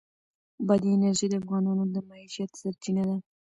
بادي 0.67 0.89
انرژي 0.93 1.27
د 1.29 1.33
افغانانو 1.41 1.83
د 1.93 1.95
معیشت 2.09 2.51
سرچینه 2.61 3.03
ده. 3.09 3.17